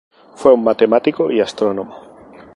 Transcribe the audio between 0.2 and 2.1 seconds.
Fue un matemático y astrónomo.